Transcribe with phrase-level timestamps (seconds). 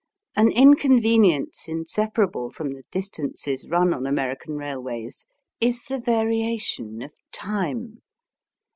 [0.35, 5.27] An inconvenience inseparable from the dis tances run on American railways
[5.59, 8.01] is the variation of time.